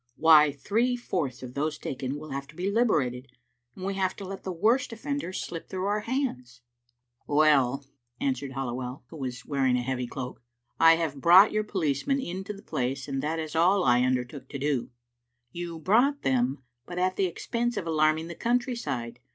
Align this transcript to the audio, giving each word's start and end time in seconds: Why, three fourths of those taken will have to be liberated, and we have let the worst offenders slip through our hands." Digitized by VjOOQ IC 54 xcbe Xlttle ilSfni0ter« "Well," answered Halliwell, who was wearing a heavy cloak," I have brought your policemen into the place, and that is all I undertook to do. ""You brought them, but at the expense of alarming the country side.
Why, 0.15 0.51
three 0.51 0.95
fourths 0.97 1.43
of 1.43 1.53
those 1.53 1.77
taken 1.77 2.17
will 2.17 2.31
have 2.31 2.47
to 2.47 2.55
be 2.55 2.71
liberated, 2.71 3.27
and 3.75 3.85
we 3.85 3.93
have 3.93 4.19
let 4.19 4.41
the 4.41 4.51
worst 4.51 4.91
offenders 4.91 5.39
slip 5.39 5.69
through 5.69 5.85
our 5.85 5.99
hands." 5.99 6.61
Digitized 7.27 7.27
by 7.27 7.33
VjOOQ 7.33 7.37
IC 7.37 7.37
54 7.37 7.37
xcbe 7.37 7.37
Xlttle 7.37 7.37
ilSfni0ter« 7.37 7.37
"Well," 7.37 7.85
answered 8.19 8.51
Halliwell, 8.53 9.03
who 9.09 9.17
was 9.17 9.45
wearing 9.45 9.77
a 9.77 9.83
heavy 9.83 10.07
cloak," 10.07 10.41
I 10.79 10.95
have 10.95 11.21
brought 11.21 11.51
your 11.51 11.63
policemen 11.63 12.19
into 12.19 12.53
the 12.53 12.63
place, 12.63 13.07
and 13.07 13.21
that 13.21 13.37
is 13.37 13.55
all 13.55 13.83
I 13.83 14.01
undertook 14.01 14.49
to 14.49 14.57
do. 14.57 14.89
""You 15.51 15.77
brought 15.77 16.23
them, 16.23 16.63
but 16.87 16.97
at 16.97 17.15
the 17.15 17.27
expense 17.27 17.77
of 17.77 17.85
alarming 17.85 18.25
the 18.27 18.33
country 18.33 18.75
side. 18.75 19.19